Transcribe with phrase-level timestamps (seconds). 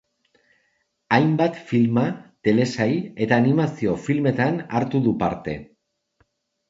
[1.17, 2.05] Hainbat filma,
[2.49, 5.59] telesail eta animazio filmetan hartu du parte.